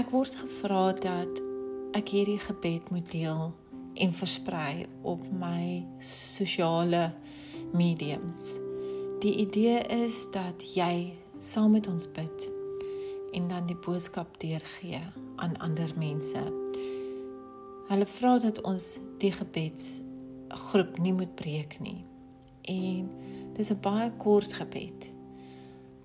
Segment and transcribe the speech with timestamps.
[0.00, 1.40] Ek word gevra dat
[1.98, 3.50] ek hierdie gebed moet deel
[4.00, 7.10] en versprei op my sosiale
[7.76, 8.54] mediums.
[9.20, 12.46] Die idee is dat jy saam met ons bid
[13.36, 15.02] en dan die boodskap deurgee
[15.36, 16.46] aan ander mense.
[17.92, 19.98] Hulle vra dat ons die gebeds
[20.70, 22.00] groep nie moet breek nie.
[22.64, 23.04] En
[23.52, 25.12] dis 'n baie kort gebed.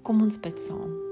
[0.03, 1.04] Kom ons bid saam.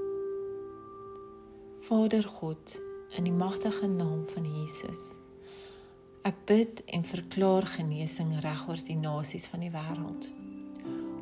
[1.84, 2.80] Vader God,
[3.10, 5.18] in die magtige naam van Jesus.
[6.24, 10.30] Ek bid en verklaar genesing regoor die nasies van die wêreld.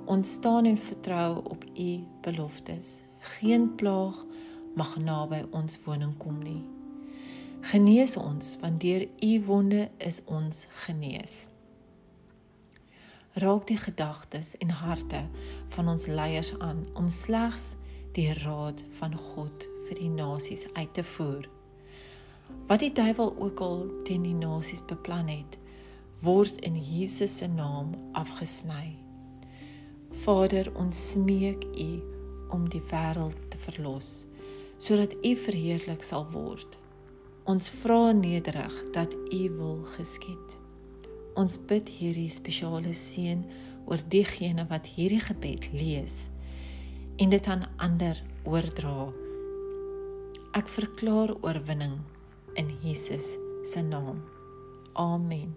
[0.07, 1.88] Ons staan en vertrou op U
[2.23, 3.01] beloftes.
[3.35, 4.23] Geen plaag
[4.79, 6.63] mag naby ons woning kom nie.
[7.73, 11.49] Genees ons want deur U wonde is ons genees.
[13.35, 15.27] Raak die gedagtes en harte
[15.74, 17.73] van ons leiers aan om slegs
[18.13, 21.49] die raad van God vir die nasies uit te voer.
[22.69, 25.57] Wat die duiwel ook al teen die nasies beplan het,
[26.23, 28.93] word in Jesus se naam afgesny.
[30.24, 31.91] Vader, ons smeek U
[32.52, 34.23] om die wêreld te verlos,
[34.76, 36.76] sodat U verheerlik sal word.
[37.49, 40.59] Ons vra nederig dat U wil geskied.
[41.41, 43.41] Ons bid hierdie spesiale seën
[43.88, 46.29] oor diegene wat hierdie gebed lees
[47.16, 49.09] en dit aan ander oordra.
[50.52, 51.99] Ek verklaar oorwinning
[52.60, 54.23] in Jesus se naam.
[54.93, 55.54] Amen.